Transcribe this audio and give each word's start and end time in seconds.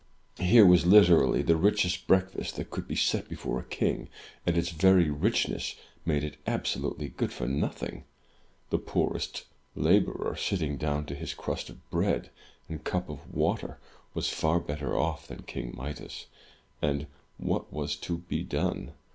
Here 0.39 0.65
was 0.65 0.83
literally 0.87 1.43
the 1.43 1.55
richest 1.55 2.07
breakfast 2.07 2.55
that 2.55 2.71
could 2.71 2.87
be 2.87 2.95
set 2.95 3.29
before 3.29 3.59
a 3.59 3.63
king, 3.63 4.09
and 4.47 4.57
its 4.57 4.69
very 4.69 5.11
richness 5.11 5.75
made 6.07 6.23
it 6.23 6.37
absolutely 6.47 7.09
good 7.09 7.31
for 7.31 7.45
nothing. 7.45 8.05
The 8.71 8.79
poorest 8.79 9.45
laborer, 9.75 10.35
sitting 10.35 10.77
down 10.77 11.05
to 11.05 11.13
his 11.13 11.35
crust 11.35 11.69
of 11.69 11.87
bread 11.91 12.31
and 12.67 12.83
cup 12.83 13.09
of 13.09 13.31
water, 13.31 13.77
was 14.15 14.27
far 14.27 14.59
better 14.59 14.97
off 14.97 15.27
than 15.27 15.43
King 15.43 15.75
Midas. 15.77 16.25
And 16.81 17.05
what 17.37 17.71
was 17.71 17.95
to 17.97 18.17
be 18.17 18.41
done? 18.41 18.93